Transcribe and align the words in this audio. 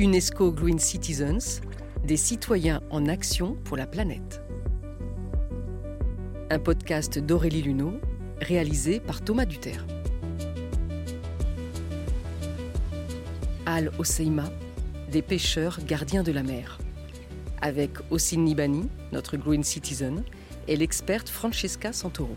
UNESCO 0.00 0.52
Green 0.52 0.78
Citizens, 0.78 1.60
des 2.04 2.16
citoyens 2.16 2.80
en 2.90 3.06
action 3.06 3.56
pour 3.64 3.76
la 3.76 3.84
planète. 3.84 4.40
Un 6.50 6.60
podcast 6.60 7.18
d'Aurélie 7.18 7.62
Luneau, 7.62 7.94
réalisé 8.40 9.00
par 9.00 9.24
Thomas 9.24 9.44
Duterre. 9.44 9.84
Al 13.66 13.90
Oseima, 13.98 14.44
des 15.10 15.20
pêcheurs 15.20 15.80
gardiens 15.84 16.22
de 16.22 16.30
la 16.30 16.44
mer. 16.44 16.78
Avec 17.60 17.90
Ossine 18.12 18.44
Nibani, 18.44 18.88
notre 19.10 19.36
Green 19.36 19.64
Citizen, 19.64 20.22
et 20.68 20.76
l'experte 20.76 21.28
Francesca 21.28 21.92
Santoro. 21.92 22.36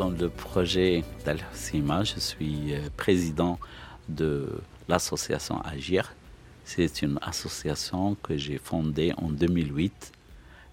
Dans 0.00 0.08
le 0.08 0.30
projet 0.30 1.04
d'Al-Sima, 1.26 2.04
je 2.04 2.18
suis 2.20 2.72
euh, 2.72 2.88
président 2.96 3.58
de 4.08 4.48
l'association 4.88 5.60
Agir. 5.60 6.14
C'est 6.64 7.02
une 7.02 7.18
association 7.20 8.16
que 8.22 8.34
j'ai 8.38 8.56
fondée 8.56 9.12
en 9.18 9.28
2008. 9.28 10.12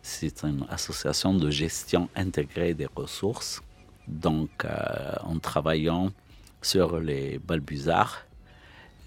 C'est 0.02 0.44
une 0.44 0.66
association 0.70 1.34
de 1.34 1.50
gestion 1.50 2.08
intégrée 2.16 2.74
des 2.74 2.88
ressources. 2.96 3.62
Donc, 4.08 4.64
euh, 4.64 5.16
en 5.24 5.40
travaillant 5.40 6.14
sur 6.62 6.98
les 6.98 7.38
balbuzards, 7.38 8.24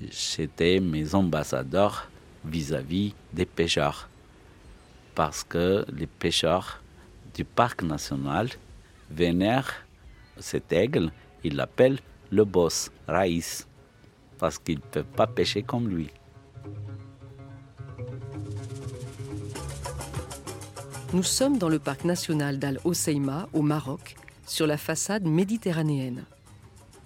j'étais 0.03 0.81
mes 0.81 1.15
ambassadeurs 1.15 2.11
vis-à-vis 2.45 3.15
des 3.33 3.47
pêcheurs. 3.47 4.11
Parce 5.15 5.43
que 5.45 5.87
les 5.97 6.07
pêcheurs 6.07 6.83
du 7.35 7.47
parc 7.47 7.83
national 7.83 8.51
vénèrent 9.11 9.87
cet 10.41 10.73
aigle, 10.73 11.13
il 11.45 11.57
l'appelle 11.57 11.99
le 12.31 12.45
boss, 12.45 12.91
Raïs, 13.07 13.67
parce 14.39 14.59
qu'il 14.59 14.77
ne 14.77 14.81
peut 14.81 15.05
pas 15.05 15.27
pêcher 15.27 15.63
comme 15.63 15.89
lui. 15.89 16.11
Nous 21.13 21.25
sommes 21.25 21.59
dans 21.59 21.69
le 21.69 21.81
parc 21.81 22.05
national 22.05 22.59
d'Al 22.59 22.79
Hoceima, 22.85 23.49
au 23.53 23.63
Maroc, 23.63 24.15
sur 24.47 24.67
la 24.67 24.77
façade 24.77 25.27
méditerranéenne. 25.27 26.25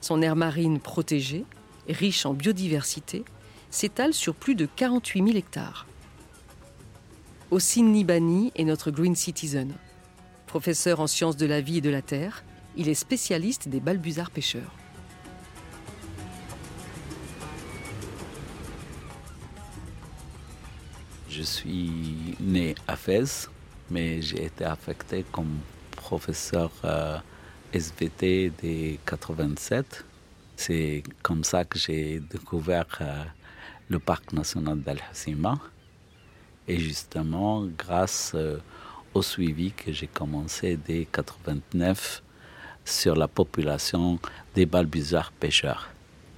Son 0.01 0.21
aire 0.21 0.37
marine 0.37 0.79
protégée, 0.79 1.47
riche 1.89 2.27
en 2.27 2.35
biodiversité, 2.35 3.25
s'étale 3.71 4.13
sur 4.13 4.35
plus 4.35 4.55
de 4.55 4.67
48 4.67 5.25
000 5.25 5.37
hectares. 5.37 5.87
Ossine 7.51 7.93
Nibani 7.93 8.53
est 8.57 8.65
notre 8.65 8.91
Green 8.91 9.17
Citizen. 9.17 9.73
Professeur 10.47 11.01
en 11.01 11.07
sciences 11.07 11.37
de 11.37 11.47
la 11.47 11.61
vie 11.61 11.79
et 11.79 11.81
de 11.81 11.91
la 11.91 12.03
terre, 12.03 12.45
il 12.77 12.89
est 12.89 12.95
spécialiste 12.95 13.69
des 13.69 13.81
balbuzards 13.81 14.31
pêcheurs. 14.31 14.73
Je 21.29 21.43
suis 21.43 22.37
né 22.41 22.75
à 22.87 22.97
Fès, 22.97 23.51
mais 23.91 24.23
j'ai 24.23 24.45
été 24.45 24.65
affecté 24.65 25.25
comme 25.33 25.59
professeur 25.97 26.71
euh, 26.85 27.19
SVT 27.73 28.53
des 28.63 29.01
87. 29.05 30.05
C'est 30.57 31.03
comme 31.23 31.43
ça 31.43 31.65
que 31.65 31.79
j'ai 31.79 32.21
découvert 32.21 32.87
euh, 33.01 33.25
le 33.89 33.99
parc 33.99 34.33
national 34.33 34.81
d'Al 34.81 35.01
Hassima. 35.11 35.59
Et 36.69 36.79
justement, 36.79 37.67
grâce 37.77 38.33
euh, 38.35 38.59
au 39.13 39.23
suivi 39.23 39.73
que 39.73 39.93
j'ai 39.93 40.07
commencé 40.07 40.77
dès 40.77 41.07
89 41.11 42.23
sur 42.85 43.17
la 43.17 43.29
population 43.29 44.19
des 44.55 44.67
balbuzards 44.67 45.33
pêcheurs, 45.33 45.91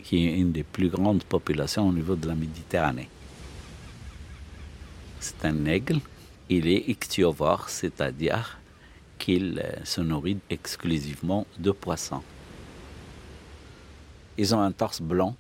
qui 0.02 0.26
est 0.26 0.38
une 0.38 0.52
des 0.52 0.62
plus 0.62 0.88
grandes 0.88 1.24
populations 1.24 1.88
au 1.88 1.92
niveau 1.92 2.16
de 2.16 2.28
la 2.28 2.34
Méditerranée. 2.34 3.08
C'est 5.20 5.44
un 5.44 5.64
aigle, 5.66 6.00
il 6.48 6.68
est 6.68 6.88
ichthyovore, 6.88 7.68
c'est-à-dire 7.68 8.58
qu'il 9.18 9.60
euh, 9.64 9.84
se 9.84 10.00
nourrit 10.00 10.38
exclusivement 10.50 11.46
de 11.58 11.70
poissons. 11.70 12.22
Ils 14.38 14.54
ont 14.54 14.60
un 14.60 14.72
torse 14.72 15.00
blanc. 15.00 15.34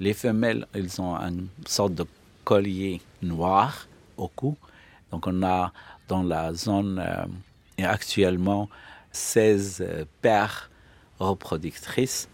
Les 0.00 0.12
femelles, 0.12 0.66
ils 0.74 1.00
ont 1.00 1.16
une 1.16 1.48
sorte 1.66 1.94
de 1.94 2.04
collier 2.44 3.00
noir 3.22 3.86
au 4.16 4.28
cou. 4.28 4.56
Donc 5.10 5.26
on 5.26 5.42
a 5.42 5.72
dans 6.08 6.22
la 6.22 6.52
zone 6.52 6.98
euh, 6.98 7.84
actuellement 7.84 8.68
16 9.12 9.78
euh, 9.80 10.04
paires 10.22 10.70
reproductrices, 11.18 12.28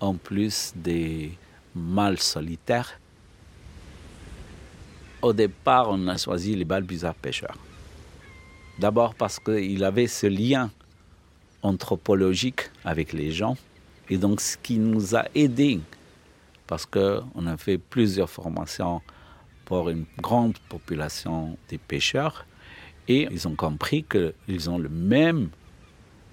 en 0.00 0.14
plus 0.14 0.72
des 0.76 1.36
mâles 1.74 2.20
solitaires. 2.20 3.00
Au 5.22 5.32
départ, 5.32 5.88
on 5.90 6.08
a 6.08 6.16
choisi 6.16 6.54
les 6.56 6.64
balbuzards 6.64 7.14
pêcheurs. 7.14 7.58
D'abord 8.78 9.14
parce 9.14 9.38
qu'il 9.38 9.84
avait 9.84 10.06
ce 10.06 10.26
lien 10.26 10.70
anthropologique 11.62 12.70
avec 12.84 13.12
les 13.12 13.30
gens, 13.30 13.56
et 14.08 14.16
donc 14.16 14.40
ce 14.40 14.56
qui 14.56 14.78
nous 14.78 15.14
a 15.14 15.24
aidés, 15.34 15.80
parce 16.66 16.86
qu'on 16.86 17.46
a 17.46 17.56
fait 17.58 17.76
plusieurs 17.76 18.30
formations 18.30 19.02
pour 19.66 19.90
une 19.90 20.06
grande 20.18 20.58
population 20.68 21.58
des 21.68 21.78
pêcheurs, 21.78 22.46
et 23.06 23.28
ils 23.30 23.46
ont 23.46 23.54
compris 23.54 24.04
qu'ils 24.04 24.70
ont 24.70 24.78
le 24.78 24.88
même 24.88 25.50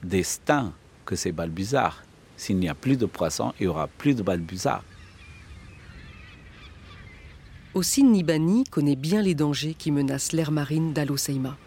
destin 0.07 0.73
que 1.06 1.16
ces 1.16 1.31
balbuzards. 1.31 2.03
S'il 2.35 2.57
n'y 2.57 2.69
a 2.69 2.75
plus 2.75 2.97
de 2.97 3.06
poissons, 3.06 3.53
il 3.59 3.63
n'y 3.63 3.68
aura 3.68 3.88
plus 3.88 4.16
de 4.16 4.23
balbuzards. 4.23 4.84
Aussi 7.73 8.03
Nibani 8.03 8.63
connaît 8.63 8.95
bien 8.95 9.22
les 9.22 9.35
dangers 9.35 9.73
qui 9.73 9.91
menacent 9.91 10.34
l'air 10.34 10.51
marine 10.51 10.94
d'Aloseima. 10.94 11.57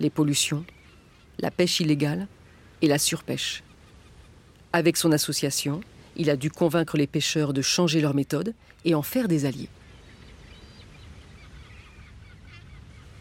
Les 0.00 0.10
pollutions, 0.10 0.64
la 1.38 1.50
pêche 1.50 1.80
illégale 1.80 2.28
et 2.82 2.88
la 2.88 2.98
surpêche. 2.98 3.62
Avec 4.72 4.96
son 4.96 5.12
association, 5.12 5.80
il 6.16 6.30
a 6.30 6.36
dû 6.36 6.50
convaincre 6.50 6.96
les 6.96 7.06
pêcheurs 7.06 7.52
de 7.52 7.62
changer 7.62 8.00
leur 8.00 8.14
méthode 8.14 8.54
et 8.84 8.94
en 8.94 9.02
faire 9.02 9.28
des 9.28 9.46
alliés. 9.46 9.70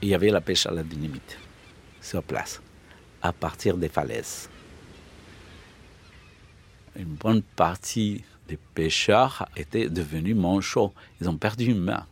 Il 0.02 0.10
y 0.10 0.14
avait 0.14 0.30
la 0.30 0.42
pêche 0.42 0.66
à 0.66 0.72
la 0.72 0.84
dynamite 0.84 1.38
sur 2.02 2.22
place 2.22 2.62
à 3.22 3.32
partir 3.34 3.78
des 3.78 3.90
falaises. 3.90 4.50
Une 6.96 7.16
bonne 7.16 7.42
partie 7.42 8.24
des 8.48 8.58
pêcheurs 8.58 9.48
étaient 9.56 9.90
devenus 9.90 10.36
manchots. 10.36 10.94
Ils 11.22 11.30
ont 11.30 11.38
perdu 11.38 11.66
une 11.66 11.82
main. 11.82 12.06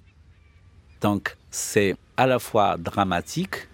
Donc 1.01 1.37
c'est 1.49 1.95
à 2.17 2.27
la 2.27 2.39
fois 2.39 2.77
dramatique 2.77 3.67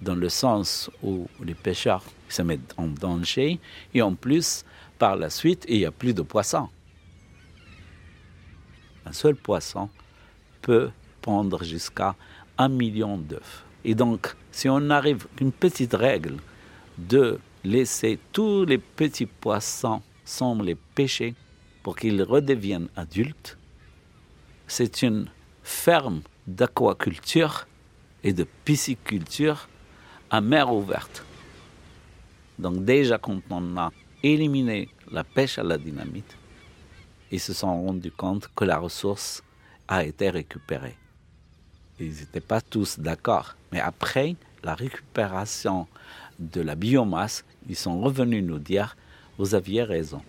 dans 0.00 0.14
le 0.14 0.28
sens 0.28 0.90
où 1.02 1.26
les 1.42 1.54
pêcheurs 1.54 2.04
se 2.28 2.42
mettent 2.42 2.74
en 2.76 2.88
danger 2.88 3.60
et 3.94 4.02
en 4.02 4.14
plus, 4.14 4.64
par 4.98 5.16
la 5.16 5.30
suite, 5.30 5.64
il 5.68 5.78
n'y 5.78 5.84
a 5.84 5.92
plus 5.92 6.14
de 6.14 6.22
poissons. 6.22 6.68
Un 9.06 9.12
seul 9.12 9.36
poisson 9.36 9.88
peut 10.60 10.90
pondre 11.20 11.62
jusqu'à 11.64 12.14
un 12.58 12.68
million 12.68 13.18
d'œufs. 13.18 13.64
Et 13.84 13.94
donc, 13.94 14.34
si 14.50 14.68
on 14.68 14.90
arrive 14.90 15.26
à 15.38 15.42
une 15.42 15.52
petite 15.52 15.94
règle 15.94 16.36
de 16.98 17.38
laisser 17.64 18.18
tous 18.32 18.64
les 18.64 18.78
petits 18.78 19.26
poissons 19.26 20.02
sans 20.24 20.60
les 20.62 20.74
pêcher 20.74 21.34
pour 21.82 21.96
qu'ils 21.96 22.22
redeviennent 22.22 22.88
adultes, 22.96 23.58
c'est 24.66 25.02
une 25.02 25.28
ferme 25.62 26.22
d'aquaculture 26.46 27.66
et 28.24 28.32
de 28.32 28.46
pisciculture 28.64 29.68
à 30.30 30.40
mer 30.40 30.72
ouverte. 30.72 31.24
Donc 32.58 32.84
déjà 32.84 33.18
quand 33.18 33.40
on 33.50 33.76
a 33.76 33.92
éliminé 34.22 34.88
la 35.10 35.24
pêche 35.24 35.58
à 35.58 35.62
la 35.62 35.78
dynamite, 35.78 36.36
ils 37.30 37.40
se 37.40 37.52
sont 37.52 37.84
rendus 37.84 38.12
compte 38.12 38.48
que 38.54 38.64
la 38.64 38.78
ressource 38.78 39.42
a 39.88 40.04
été 40.04 40.30
récupérée. 40.30 40.96
Ils 42.02 42.20
n'étaient 42.20 42.40
pas 42.40 42.60
tous 42.60 42.98
d'accord. 42.98 43.54
Mais 43.70 43.80
après 43.80 44.36
la 44.64 44.74
récupération 44.74 45.86
de 46.38 46.60
la 46.60 46.74
biomasse, 46.74 47.44
ils 47.68 47.76
sont 47.76 48.00
revenus 48.00 48.42
nous 48.42 48.58
dire, 48.58 48.96
vous 49.38 49.54
aviez 49.54 49.84
raison. 49.84 50.20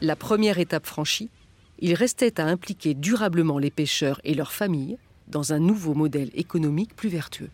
La 0.00 0.16
première 0.16 0.58
étape 0.58 0.86
franchie, 0.86 1.30
il 1.78 1.94
restait 1.94 2.40
à 2.40 2.44
impliquer 2.44 2.94
durablement 2.94 3.58
les 3.58 3.70
pêcheurs 3.70 4.20
et 4.24 4.34
leurs 4.34 4.52
familles 4.52 4.98
dans 5.28 5.52
un 5.52 5.58
nouveau 5.58 5.94
modèle 5.94 6.30
économique 6.34 6.94
plus 6.94 7.08
vertueux. 7.08 7.50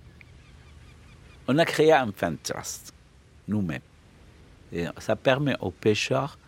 On 1.47 1.57
a 1.59 1.65
créé 1.65 1.93
un 1.93 2.13
fan 2.13 2.37
trust, 2.43 2.93
nous-mêmes. 3.49 3.81
Et 4.73 4.87
ça 4.99 5.17
permet 5.17 5.57
aux 5.61 5.71
pêcheurs, 5.71 6.39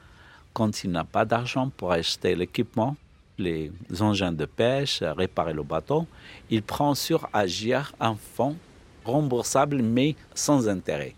quand 0.53 0.85
il 0.85 0.91
n'a 0.91 1.05
pas 1.05 1.25
d'argent 1.25 1.71
pour 1.71 1.93
acheter 1.93 2.35
l'équipement, 2.35 2.97
les 3.43 3.73
engins 4.00 4.33
de 4.33 4.44
pêche, 4.44 5.03
réparer 5.03 5.53
le 5.53 5.62
bateau, 5.62 6.06
il 6.50 6.62
prend 6.62 6.94
sur 6.94 7.29
Agir 7.33 7.93
un 8.00 8.15
fonds 8.15 8.56
remboursable 9.05 9.83
mais 9.83 10.15
sans 10.35 10.69
intérêt. 10.69 11.15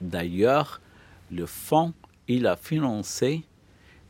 D'ailleurs, 0.00 0.80
le 1.30 1.46
fonds 1.46 1.92
il 2.28 2.46
a 2.46 2.56
financé 2.56 3.42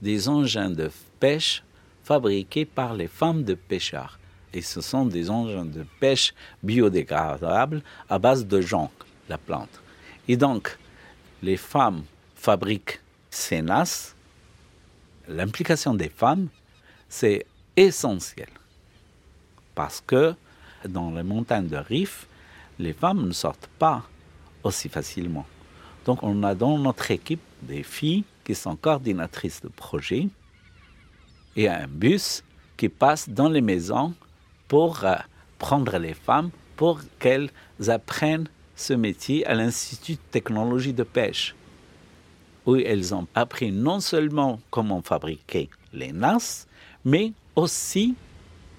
des 0.01 0.29
engins 0.29 0.71
de 0.71 0.91
pêche 1.21 1.63
fabriqués 2.05 2.65
par 2.65 2.95
les 2.95 3.09
femmes 3.09 3.43
de 3.43 3.55
pêcheurs. 3.55 4.19
Et 4.53 4.63
ce 4.63 4.81
sont 4.81 5.05
des 5.05 5.29
engins 5.29 5.65
de 5.65 5.85
pêche 6.01 6.35
biodégradables 6.63 7.83
à 8.09 8.19
base 8.19 8.47
de 8.47 8.61
jonc, 8.61 8.91
la 9.29 9.39
plante. 9.39 9.83
Et 10.29 10.37
donc, 10.37 10.79
les 11.43 11.57
femmes 11.57 12.05
fabriquent 12.35 13.01
ces 13.31 13.61
nasses. 13.61 14.15
L'implication 15.29 15.95
des 15.95 16.09
femmes, 16.09 16.49
c'est 17.19 17.47
essentiel. 17.77 18.49
Parce 19.75 20.03
que 20.07 20.35
dans 20.87 21.11
les 21.11 21.23
montagnes 21.23 21.69
de 21.69 21.77
Rif, 21.77 22.27
les 22.79 22.93
femmes 22.93 23.27
ne 23.27 23.33
sortent 23.33 23.71
pas 23.79 24.03
aussi 24.63 24.91
facilement. 24.91 25.47
Donc 26.05 26.23
on 26.23 26.43
a 26.43 26.55
dans 26.55 26.79
notre 26.79 27.11
équipe 27.11 27.41
des 27.63 27.83
filles 27.83 28.25
qui 28.45 28.55
sont 28.55 28.77
coordinatrices 28.77 29.63
de 29.63 29.69
projets 29.69 30.29
et 31.57 31.69
un 31.69 31.87
bus 31.87 32.45
qui 32.77 32.91
passe 32.91 33.29
dans 33.31 33.49
les 33.49 33.63
maisons 33.63 34.13
pour 34.69 35.03
euh, 35.05 35.15
prendre 35.59 35.97
les 35.97 36.15
femmes 36.15 36.51
pour 36.77 37.01
qu'elles 37.19 37.51
apprennent 37.89 38.49
ce 38.75 38.93
métier 38.93 39.47
à 39.47 39.55
l'Institut 39.55 40.17
de 40.17 40.31
technologie 40.31 40.93
de 40.93 41.03
pêche, 41.03 41.55
où 42.67 42.77
elles 42.77 43.15
ont 43.15 43.27
appris 43.35 43.73
non 43.73 44.01
seulement 44.01 44.61
comment 44.71 45.01
fabriquer 45.01 45.71
les 45.95 46.13
nasses, 46.13 46.66
mais 47.07 47.33
aussi 47.55 48.15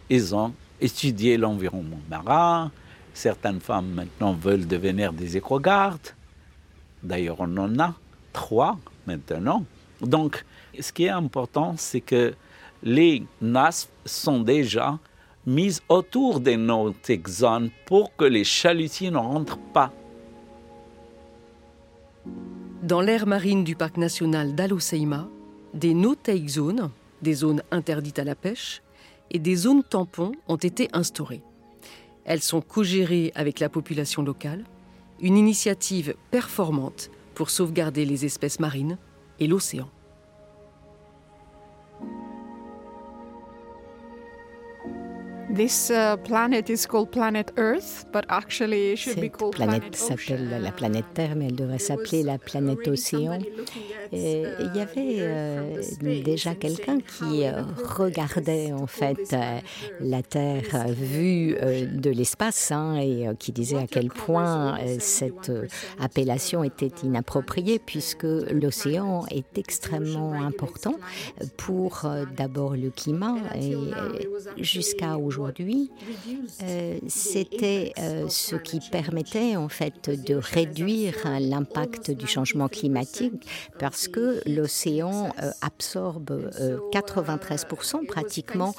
ils 0.10 0.36
ont 0.36 0.54
étudié 0.80 1.38
l'environnement 1.38 2.00
marin. 2.10 2.72
Certaines 3.14 3.62
femmes 3.62 3.88
maintenant 3.94 4.34
veulent 4.34 4.68
devenir 4.68 5.12
des 5.14 5.38
éco-gardes. 5.38 6.10
D'ailleurs, 7.02 7.38
on 7.40 7.58
en 7.58 7.80
a 7.80 7.96
trois 8.34 8.78
maintenant. 9.08 9.64
Donc, 10.02 10.46
ce 10.80 10.92
qui 10.92 11.06
est 11.06 11.10
important, 11.10 11.76
c'est 11.78 12.02
que 12.02 12.36
les 12.84 13.24
NAS 13.42 13.88
sont 14.06 14.42
déjà 14.42 15.00
mises 15.46 15.82
autour 15.90 16.40
des 16.40 16.58
nautiques 16.58 17.28
zones 17.28 17.70
pour 17.86 18.16
que 18.16 18.26
les 18.26 18.44
chalutiers 18.44 19.10
ne 19.10 19.18
rentrent 19.18 19.58
pas. 19.74 19.92
Dans 22.84 23.02
l'aire 23.02 23.26
marine 23.26 23.64
du 23.64 23.76
parc 23.76 23.98
national 23.98 24.54
d'Aloseima, 24.54 25.28
des 25.74 25.94
no-take 25.94 26.48
zones, 26.48 26.92
des 27.22 27.34
zones 27.34 27.64
interdites 27.72 28.20
à 28.20 28.24
la 28.24 28.36
pêche, 28.36 28.82
et 29.32 29.40
des 29.40 29.56
zones 29.56 29.84
tampons 29.84 30.32
ont 30.48 30.56
été 30.56 30.88
instaurées. 30.94 31.42
Elles 32.26 32.42
sont 32.42 32.62
co-gérées 32.62 33.32
avec 33.36 33.60
la 33.60 33.70
population 33.70 34.22
locale, 34.22 34.66
une 35.20 35.38
initiative 35.38 36.16
performante 36.32 37.10
pour 37.34 37.50
sauvegarder 37.50 38.06
les 38.06 38.26
espèces 38.26 38.60
marines 38.60 38.98
et 39.40 39.48
l'océan. 39.48 39.90
This 45.58 45.90
uh, 45.90 46.18
planet 46.18 46.70
is 46.70 46.86
called 46.86 47.12
planet 47.12 47.52
Earth, 47.58 48.06
but 48.12 48.28
actually 48.30 48.92
it 48.92 48.98
should 48.98 49.16
Cette 49.16 49.24
be 49.24 49.30
called 49.30 49.56
planète 49.56 49.96
s'appelle 49.96 50.62
la 50.62 50.72
planète 50.72 51.06
Terre, 51.16 51.36
mais 51.36 51.48
elle 51.48 51.56
devrait 51.56 51.80
s'appeler 51.80 52.22
la 52.22 52.38
planète 52.38 52.88
Océan. 52.88 53.40
Et 54.12 54.44
il 54.60 54.76
y 54.76 54.80
avait 54.80 55.18
euh, 55.20 55.82
déjà 56.24 56.54
quelqu'un 56.54 57.00
qui 57.00 57.46
euh, 57.46 57.64
regardait 57.84 58.72
en 58.72 58.86
fait 58.86 59.34
euh, 59.34 59.60
la 60.00 60.22
Terre 60.22 60.88
vue 60.90 61.58
euh, 61.60 61.88
de 61.88 62.12
l'espace 62.12 62.72
hein, 62.72 62.96
et 62.98 63.26
qui 63.40 63.52
disait 63.52 63.80
à 63.80 63.88
quel 63.88 64.10
point 64.10 64.78
cette 65.00 65.52
appellation 66.00 66.64
était 66.64 66.92
inappropriée 67.04 67.80
puisque 67.80 68.24
l'océan 68.24 69.26
est 69.32 69.58
extrêmement 69.58 70.34
important 70.34 70.96
pour 71.58 72.06
d'abord 72.36 72.76
le 72.76 72.90
climat 72.90 73.38
et 73.56 73.76
jusqu'à 74.58 75.18
aujourd'hui 75.18 75.47
euh, 76.64 77.00
c'était 77.08 77.94
euh, 78.00 78.28
ce 78.30 78.56
qui 78.56 78.80
permettait 78.80 79.56
en 79.56 79.70
fait 79.70 80.10
de 80.10 80.36
réduire 80.36 81.16
l'impact 81.40 82.12
du 82.12 82.28
changement 82.28 82.68
climatique 82.68 83.48
parce 83.80 84.08
que 84.08 84.42
l'océan 84.46 85.30
euh, 85.42 85.52
absorbe 85.62 86.32
euh, 86.60 86.80
93% 86.92 88.06
pratiquement 88.06 88.76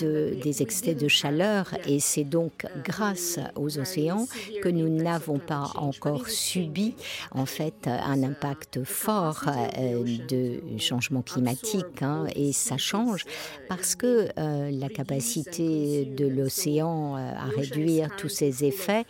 de, 0.00 0.36
des 0.42 0.62
excès 0.62 0.94
de 0.94 1.08
chaleur 1.08 1.74
et 1.86 2.00
c'est 2.00 2.24
donc 2.24 2.66
grâce 2.84 3.38
aux 3.56 3.78
océans 3.78 4.26
que 4.62 4.68
nous 4.68 4.88
n'avons 4.88 5.38
pas 5.38 5.70
encore 5.76 6.28
subi 6.28 6.94
en 7.32 7.46
fait 7.46 7.86
un 7.86 8.22
impact 8.22 8.84
fort 8.84 9.44
de 10.28 10.60
changement 10.78 11.22
climatique 11.22 12.02
hein, 12.02 12.26
et 12.34 12.52
ça 12.52 12.76
change 12.76 13.24
parce 13.68 13.94
que 13.94 14.28
la 14.36 14.88
capacité 14.88 16.01
de 16.04 16.26
l'océan 16.26 17.16
euh, 17.16 17.32
à 17.36 17.44
réduire 17.44 18.14
tous 18.16 18.28
ces 18.28 18.64
effets 18.64 19.04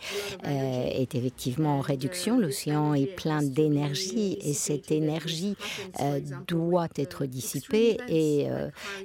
euh, 0.45 0.85
est 0.85 1.15
effectivement 1.15 1.77
en 1.77 1.81
réduction. 1.81 2.39
L'océan 2.39 2.93
est 2.93 3.15
plein 3.15 3.41
d'énergie 3.41 4.37
et 4.41 4.53
cette 4.53 4.91
énergie 4.91 5.55
euh, 5.99 6.19
doit 6.47 6.89
être 6.97 7.25
dissipée 7.25 7.97
et 8.07 8.47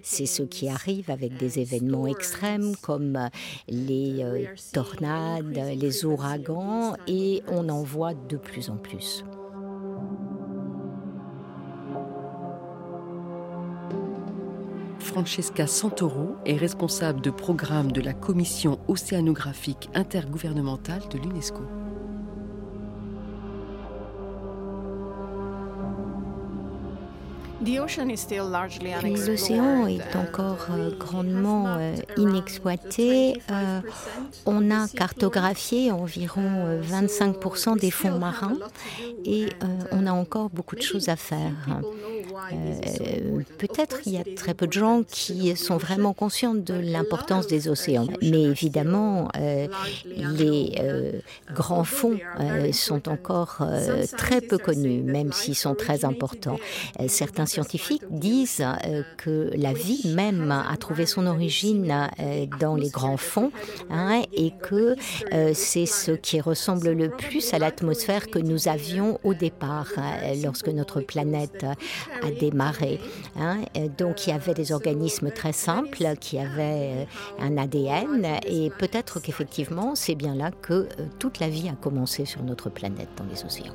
c'est 0.03 0.27
ce 0.27 0.43
qui 0.43 0.69
arrive 0.69 1.11
avec 1.11 1.37
des 1.37 1.59
événements 1.59 2.07
extrêmes 2.07 2.75
comme 2.83 3.29
les 3.69 4.49
tornades, 4.73 5.61
les 5.77 6.05
ouragans 6.05 6.95
et 7.07 7.43
on 7.49 7.69
en 7.69 7.83
voit 7.83 8.15
de 8.15 8.37
plus 8.37 8.71
en 8.71 8.77
plus. 8.77 9.25
Francesca 15.19 15.67
Santoro 15.67 16.37
est 16.47 16.55
responsable 16.55 17.21
de 17.21 17.31
programme 17.31 17.91
de 17.91 18.01
la 18.01 18.13
Commission 18.13 18.79
océanographique 18.87 19.91
intergouvernementale 19.93 21.03
de 21.11 21.19
l'UNESCO. 21.19 21.65
The 27.65 27.81
ocean 27.81 28.11
is 28.11 28.19
still 28.19 28.45
largely 28.49 28.93
L'océan 29.03 29.89
est 29.89 30.15
encore 30.15 30.69
euh, 30.71 30.97
grandement 30.97 31.67
euh, 31.67 31.97
inexploité. 32.17 33.43
Euh, 33.51 33.81
on 34.47 34.71
a 34.71 34.87
cartographié 34.87 35.91
environ 35.91 36.47
euh, 36.47 36.81
25% 36.81 37.81
des 37.81 37.91
fonds 37.91 38.17
marins 38.17 38.57
et 39.25 39.49
on 39.91 40.07
a 40.07 40.13
encore 40.13 40.51
beaucoup 40.51 40.77
de 40.77 40.83
choses 40.83 41.09
à 41.09 41.17
faire. 41.17 41.53
Euh, 42.53 43.43
Peut-être 43.59 44.01
il 44.07 44.13
y 44.13 44.19
a 44.19 44.25
très 44.37 44.55
peu 44.55 44.67
de 44.67 44.73
gens 44.73 45.03
qui 45.03 45.57
sont 45.57 45.77
vraiment 45.77 46.13
conscients 46.13 46.55
de 46.55 46.75
l'importance 46.75 47.47
des 47.47 47.69
océans, 47.69 48.07
mais 48.23 48.43
évidemment 48.43 49.29
euh, 49.37 49.67
les 50.05 50.75
euh, 50.81 51.13
grands 51.55 51.85
fonds 51.85 52.19
sont 52.73 53.09
encore 53.09 53.63
très 54.17 54.41
peu 54.41 54.59
connus, 54.59 55.03
même 55.03 55.33
s'ils 55.33 55.57
sont 55.57 55.75
très 55.75 56.05
importants. 56.05 56.59
Certains 57.09 57.47
scientifiques 57.47 58.05
disent 58.11 58.65
euh, 58.87 59.03
que 59.17 59.51
la 59.55 59.73
vie 59.73 60.13
même 60.15 60.51
a 60.51 60.77
trouvé 60.77 61.07
son 61.07 61.27
origine 61.27 62.09
dans 62.61 62.77
les 62.77 62.91
grands 62.91 63.17
fonds 63.17 63.51
hein, 63.91 64.23
et 64.33 64.53
que 64.63 64.95
c'est 65.55 65.87
ce 65.87 66.13
qui 66.13 66.41
ressemble 66.41 66.93
le 66.93 67.09
plus 67.11 67.53
à 67.55 67.59
l'atmosphère 67.59 68.29
que 68.29 68.39
nous 68.39 68.69
avions 68.69 69.19
au 69.25 69.35
départ 69.35 69.89
lorsque 70.43 70.69
notre 70.69 71.01
planète 71.01 71.65
a 72.23 72.28
démarré. 72.31 73.01
hein. 73.39 73.59
Donc 73.97 74.27
il 74.27 74.31
y 74.31 74.33
avait 74.33 74.55
des 74.55 74.73
organismes 74.73 75.31
très 75.31 75.53
simples 75.53 76.17
qui 76.21 76.39
avaient 76.39 76.93
euh, 76.93 77.05
un 77.41 77.57
ADN 77.57 78.27
et 78.47 78.71
peut-être 78.71 79.21
qu'effectivement 79.21 79.95
c'est 79.95 80.15
bien 80.15 80.35
là 80.35 80.51
que 80.51 80.73
euh, 80.73 80.87
toute 81.19 81.41
la 81.41 81.49
vie 81.49 81.69
a 81.69 81.75
commencé 81.75 82.25
sur 82.25 82.43
notre 82.43 82.71
planète 82.71 83.09
dans 83.17 83.25
les 83.25 83.45
océans. 83.45 83.75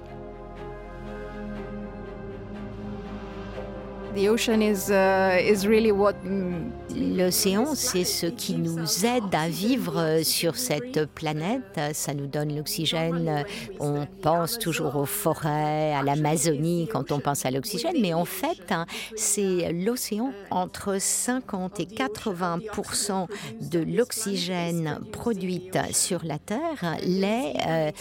L'océan, 6.96 7.74
c'est 7.74 8.03
ce 8.03 8.27
qui 8.27 8.53
nous 8.53 9.05
aide 9.05 9.34
à 9.34 9.48
vivre 9.50 9.98
euh, 9.98 10.24
sur 10.24 10.55
cette 10.55 11.05
planète. 11.05 11.79
Ça 11.93 12.13
nous 12.13 12.27
donne 12.27 12.55
l'oxygène. 12.55 13.43
On 13.79 14.05
pense 14.22 14.60
toujours 14.60 14.96
aux 14.98 15.08
forêts, 15.08 15.93
à 15.96 16.03
l'Amazonie 16.03 16.88
quand 16.91 17.12
on 17.12 17.20
pense 17.20 17.46
à 17.46 17.51
l'oxygène, 17.51 17.96
mais 18.00 18.13
en 18.13 18.25
fait, 18.25 18.72
hein, 18.72 18.86
c'est 19.15 19.72
l'océan. 19.74 20.32
Entre 20.51 20.98
50 21.00 21.79
et 21.79 21.86
80% 21.86 23.27
de 23.72 23.79
l'oxygène 23.79 25.00
produite 25.12 25.79
sur 25.91 26.24
la 26.24 26.38
Terre 26.38 26.98
l'est 27.03 27.55
euh, 27.67 27.91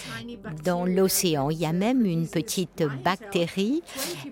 dans 0.63 0.85
l'océan. 0.85 1.49
Il 1.49 1.59
y 1.59 1.65
a 1.65 1.73
même 1.73 2.05
une 2.05 2.27
petite 2.27 2.83
bactérie 3.03 3.81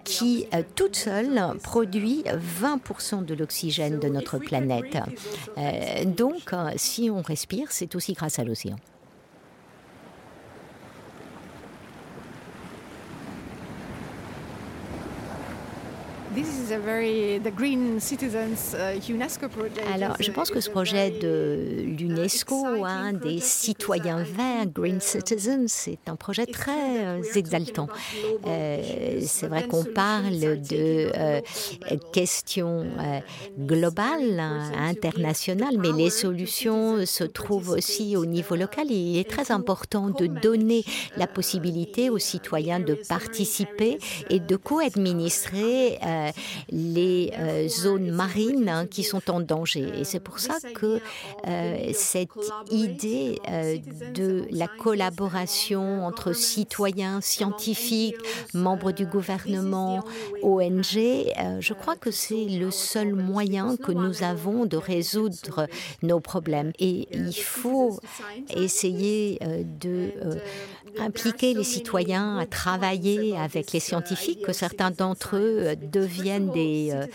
qui, 0.03 0.45
euh, 0.53 0.61
toute 0.75 0.95
seule, 0.95 1.41
produit 1.71 2.25
20% 2.61 3.23
de 3.23 3.33
l'oxygène 3.33 3.97
de 3.97 4.09
notre 4.09 4.37
planète. 4.39 4.97
Euh, 5.57 6.03
donc, 6.03 6.51
euh, 6.51 6.71
si 6.75 7.09
on 7.09 7.21
respire, 7.21 7.71
c'est 7.71 7.95
aussi 7.95 8.11
grâce 8.11 8.39
à 8.39 8.43
l'océan. 8.43 8.75
Alors, 19.93 20.15
je 20.19 20.31
pense 20.31 20.51
que 20.51 20.61
ce 20.61 20.69
projet 20.69 21.11
de 21.11 21.83
l'UNESCO, 21.97 22.85
hein, 22.85 23.13
des 23.13 23.39
citoyens 23.39 24.23
verts, 24.23 24.67
Green 24.67 24.99
Citizens, 25.01 25.67
c'est 25.67 25.99
un 26.07 26.15
projet 26.15 26.45
très 26.45 27.05
euh, 27.05 27.23
exaltant. 27.35 27.87
Euh, 28.47 29.21
c'est 29.25 29.47
vrai 29.47 29.67
qu'on 29.67 29.83
parle 29.83 30.39
de 30.39 31.11
euh, 31.17 31.41
questions 32.13 32.85
globales, 33.59 34.39
internationales, 34.77 35.77
mais 35.77 35.91
les 35.91 36.09
solutions 36.09 37.05
se 37.05 37.23
trouvent 37.23 37.69
aussi 37.71 38.15
au 38.15 38.25
niveau 38.25 38.55
local. 38.55 38.89
Il 38.89 39.17
est 39.17 39.29
très 39.29 39.51
important 39.51 40.09
de 40.09 40.27
donner 40.27 40.83
la 41.17 41.27
possibilité 41.27 42.09
aux 42.09 42.19
citoyens 42.19 42.79
de 42.79 42.93
participer 42.93 43.97
et 44.29 44.39
de 44.39 44.55
co-administrer 44.55 45.99
les 46.69 47.31
euh, 47.37 47.67
zones 47.67 48.11
marines 48.11 48.69
hein, 48.69 48.85
qui 48.85 49.03
sont 49.03 49.29
en 49.29 49.39
danger. 49.39 49.87
Et 49.99 50.03
c'est 50.03 50.19
pour 50.19 50.39
ça 50.39 50.57
que 50.73 50.99
euh, 51.47 51.91
cette 51.93 52.29
idée 52.69 53.39
de 54.13 54.45
la 54.51 54.67
collaboration 54.67 56.05
entre 56.05 56.33
citoyens, 56.33 57.21
scientifiques, 57.21 58.15
membres 58.53 58.91
du 58.91 59.05
gouvernement, 59.05 60.03
ONG, 60.41 60.83
je 61.59 61.73
crois 61.73 61.95
que 61.95 62.11
c'est 62.11 62.45
le 62.45 62.71
seul 62.71 63.13
moyen 63.13 63.77
que 63.77 63.91
nous 63.91 64.23
avons 64.23 64.65
de 64.65 64.77
résoudre 64.77 65.67
nos 66.01 66.19
problèmes. 66.19 66.71
Et 66.79 67.07
il 67.11 67.33
faut 67.33 67.99
essayer 68.55 69.39
de 69.79 70.11
impliquer 70.99 71.53
les 71.53 71.63
citoyens 71.63 72.37
à 72.37 72.45
travailler 72.45 73.37
avec 73.37 73.71
les 73.71 73.79
scientifiques, 73.79 74.41
que 74.41 74.53
certains 74.53 74.91
d'entre 74.91 75.37
eux 75.37 75.75
deviennent 75.75 76.51
des 76.51 76.91
euh, 76.93 77.05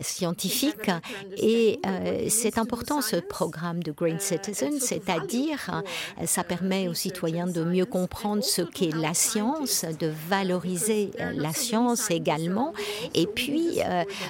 scientifiques. 0.00 0.90
Et 1.36 1.78
euh, 1.86 2.26
c'est 2.28 2.58
important 2.58 3.00
ce 3.00 3.16
programme 3.16 3.82
de 3.82 3.92
Green 3.92 4.20
Citizen, 4.20 4.78
c'est-à-dire 4.80 5.82
ça 6.24 6.44
permet 6.44 6.88
aux 6.88 6.94
citoyens 6.94 7.46
de 7.46 7.64
mieux 7.64 7.86
comprendre 7.86 8.42
ce 8.42 8.62
qu'est 8.62 8.94
la 8.94 9.14
science, 9.14 9.84
de 9.98 10.10
valoriser 10.28 11.10
euh, 11.20 11.32
la 11.34 11.52
science 11.52 12.10
également. 12.10 12.72
Et 13.14 13.26
puis, 13.26 13.80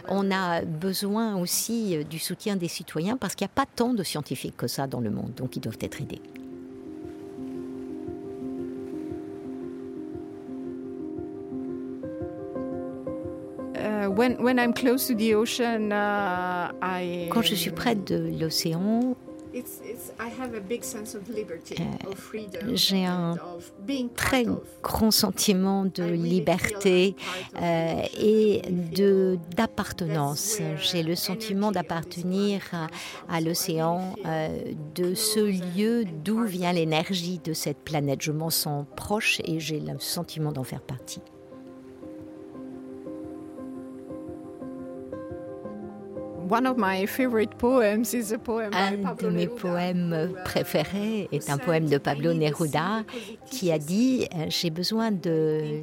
on 0.08 0.30
a 0.30 0.62
besoin 0.62 1.36
aussi 1.36 2.04
du 2.04 2.18
soutien 2.18 2.56
des 2.56 2.68
citoyens 2.68 3.16
parce 3.16 3.34
qu'il 3.34 3.44
n'y 3.44 3.50
a 3.50 3.64
pas 3.64 3.66
tant 3.66 3.94
de 3.94 4.02
scientifiques 4.02 4.56
que 4.56 4.66
ça 4.66 4.86
dans 4.86 5.00
le 5.00 5.10
monde, 5.10 5.32
donc 5.36 5.56
ils 5.56 5.60
doivent 5.60 5.78
être 5.80 6.00
aidés. 6.00 6.20
Quand 17.30 17.42
je 17.42 17.54
suis 17.54 17.70
près 17.70 17.94
de 17.94 18.30
l'océan, 18.40 19.14
j'ai 22.72 23.04
un 23.04 23.36
très 24.14 24.46
grand 24.82 25.10
sentiment 25.10 25.84
de 25.84 26.04
liberté 26.04 27.16
euh, 27.60 28.02
et 28.18 28.62
de 28.94 29.38
d'appartenance. 29.56 30.58
J'ai 30.78 31.02
le 31.02 31.14
sentiment 31.14 31.72
d'appartenir 31.72 32.62
à, 33.28 33.40
l'océan, 33.40 34.14
euh, 34.26 34.48
de 34.94 35.14
ce 35.14 35.40
lieu 35.40 36.04
d'où 36.04 36.44
vient 36.44 36.72
l'énergie 36.72 37.38
de 37.42 37.52
cette 37.52 37.78
planète. 37.78 38.22
Je 38.22 38.32
m'en 38.32 38.50
sens 38.50 38.84
proche 38.96 39.40
et 39.44 39.60
j'ai 39.60 39.80
le 39.80 39.98
sentiment 39.98 40.52
d'en 40.52 40.64
faire 40.64 40.82
partie. 40.82 41.22
Un 48.72 49.14
de 49.14 49.28
mes 49.28 49.46
poèmes 49.48 50.32
préférés 50.44 51.28
est 51.32 51.50
un 51.50 51.58
poème 51.58 51.88
de 51.88 51.98
Pablo 51.98 52.34
Neruda 52.34 53.02
qui 53.50 53.72
a 53.72 53.78
dit 53.78 54.28
euh, 54.34 54.46
J'ai 54.48 54.70
besoin 54.70 55.10
de 55.10 55.82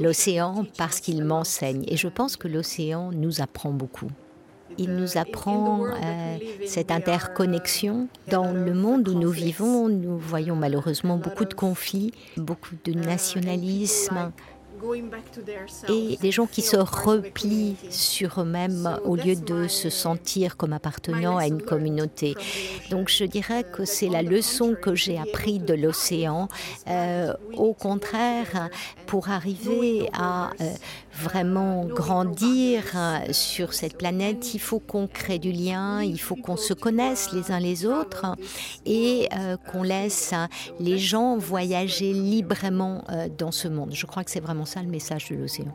l'océan 0.00 0.66
parce 0.76 1.00
qu'il 1.00 1.24
m'enseigne. 1.24 1.84
Et 1.88 1.96
je 1.96 2.08
pense 2.08 2.36
que 2.36 2.48
l'océan 2.48 3.10
nous 3.12 3.40
apprend 3.40 3.70
beaucoup. 3.70 4.10
Il 4.78 4.94
nous 4.94 5.16
apprend 5.16 5.86
euh, 5.86 6.36
cette 6.66 6.90
interconnexion. 6.90 8.08
Dans 8.28 8.52
le 8.52 8.74
monde 8.74 9.08
où 9.08 9.14
nous 9.14 9.30
vivons, 9.30 9.88
nous 9.88 10.18
voyons 10.18 10.56
malheureusement 10.56 11.16
beaucoup 11.16 11.46
de 11.46 11.54
conflits, 11.54 12.12
beaucoup 12.36 12.74
de 12.84 12.92
nationalisme, 12.92 14.32
et 15.88 16.16
des 16.16 16.30
gens 16.30 16.46
qui 16.46 16.62
se 16.62 16.76
replient 16.76 17.76
sur 17.90 18.40
eux-mêmes 18.40 18.98
au 19.04 19.16
lieu 19.16 19.36
de 19.36 19.68
se 19.68 19.90
sentir 19.90 20.56
comme 20.56 20.72
appartenant 20.72 21.36
à 21.36 21.46
une 21.46 21.62
communauté. 21.62 22.34
Donc 22.90 23.08
je 23.08 23.24
dirais 23.24 23.64
que 23.64 23.84
c'est 23.84 24.08
la 24.08 24.22
leçon 24.22 24.74
que 24.80 24.94
j'ai 24.94 25.18
appris 25.18 25.58
de 25.58 25.74
l'océan. 25.74 26.48
Euh, 26.88 27.32
au 27.54 27.72
contraire, 27.72 28.70
pour 29.06 29.28
arriver 29.28 30.08
à 30.12 30.50
euh, 30.60 30.64
vraiment 31.16 31.84
grandir 31.84 32.84
euh, 32.94 33.32
sur 33.32 33.72
cette 33.72 33.96
planète, 33.96 34.54
il 34.54 34.60
faut 34.60 34.78
qu'on 34.78 35.06
crée 35.06 35.38
du 35.38 35.52
lien, 35.52 36.02
il 36.02 36.20
faut 36.20 36.36
qu'on 36.36 36.56
se 36.56 36.74
connaisse 36.74 37.32
les 37.32 37.50
uns 37.50 37.60
les 37.60 37.86
autres 37.86 38.36
et 38.84 39.28
qu'on 39.70 39.82
laisse 39.82 40.34
les 40.80 40.98
gens 40.98 41.36
voyager 41.36 42.12
librement 42.12 43.04
dans 43.38 43.52
ce 43.52 43.68
monde. 43.68 43.90
Je 43.92 44.06
crois 44.06 44.24
que 44.24 44.30
c'est 44.30 44.40
vraiment 44.40 44.64
ça 44.64 44.82
le 44.82 44.88
message 44.88 45.28
de 45.30 45.36
l'océan. 45.36 45.74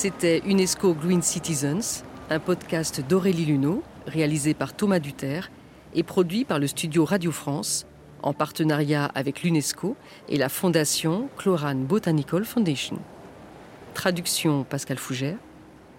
C'était 0.00 0.42
UNESCO 0.46 0.94
Green 0.94 1.22
Citizens, 1.22 2.04
un 2.30 2.38
podcast 2.38 3.00
d'Aurélie 3.00 3.46
Luneau, 3.46 3.82
réalisé 4.06 4.54
par 4.54 4.72
Thomas 4.72 5.00
Duterre 5.00 5.50
et 5.92 6.04
produit 6.04 6.44
par 6.44 6.60
le 6.60 6.68
studio 6.68 7.04
Radio 7.04 7.32
France 7.32 7.84
en 8.22 8.32
partenariat 8.32 9.06
avec 9.06 9.42
l'UNESCO 9.42 9.96
et 10.28 10.38
la 10.38 10.48
fondation 10.48 11.28
Chlorane 11.36 11.84
Botanical 11.84 12.44
Foundation. 12.44 13.00
Traduction 13.94 14.62
Pascal 14.62 14.98
Fougère. 14.98 15.38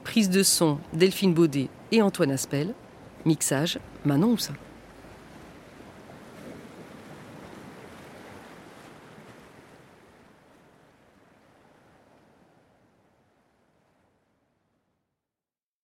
Prise 0.06 0.29
de 0.29 0.44
son 0.44 0.77
Delphine 0.94 1.34
Baudet 1.34 1.68
et 1.91 2.01
Antoine 2.01 2.32
Aspel. 2.32 2.74
Mixage 3.25 3.79
Manon 4.06 4.32
Houssin. 4.32 4.53